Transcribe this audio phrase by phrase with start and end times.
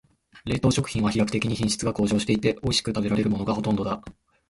[0.45, 4.01] 冷凍食品は飛躍的に品質が向上していて、おいしく食べられるものがほとんどだ。